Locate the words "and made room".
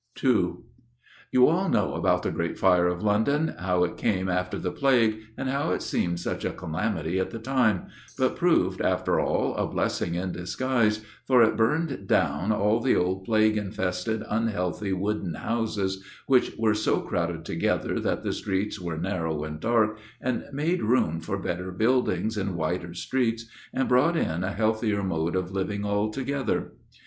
20.19-21.19